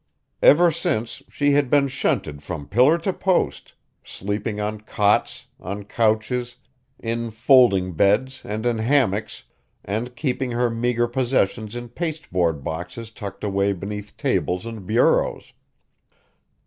[0.41, 3.73] Ever since she had been shunted from pillar to post,
[4.03, 6.55] sleeping on cots, on couches,
[6.97, 9.43] in folding beds and in hammocks,
[9.85, 15.53] and keeping her meager possessions in paste board boxes tucked away beneath tables and bureaus.